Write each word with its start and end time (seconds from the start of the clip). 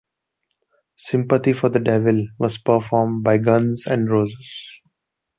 "Sympathy 0.97 1.53
for 1.53 1.69
the 1.69 1.77
Devil" 1.79 2.27
was 2.39 2.57
performed 2.57 3.23
by 3.23 3.37
Guns 3.37 3.85
N' 3.85 4.05
Roses. 4.07 4.79